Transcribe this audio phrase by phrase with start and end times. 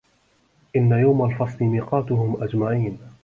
[0.75, 2.99] إِنَّ يَومَ الفَصلِ ميقاتُهُم أَجمَعينَ